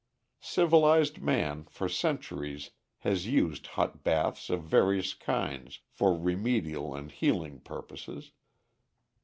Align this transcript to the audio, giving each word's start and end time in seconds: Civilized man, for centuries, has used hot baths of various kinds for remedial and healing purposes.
Civilized 0.41 1.21
man, 1.21 1.63
for 1.65 1.87
centuries, 1.87 2.71
has 3.01 3.27
used 3.27 3.67
hot 3.77 4.03
baths 4.03 4.49
of 4.49 4.63
various 4.63 5.13
kinds 5.13 5.81
for 5.91 6.17
remedial 6.17 6.95
and 6.95 7.11
healing 7.11 7.59
purposes. 7.59 8.31